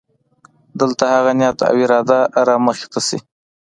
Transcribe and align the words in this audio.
دلته 0.79 1.03
هغه 1.15 1.31
نیت 1.39 1.59
او 1.69 1.75
اراده 1.85 2.19
رامخې 2.47 2.87
ته 2.93 2.99
شي. 3.07 3.17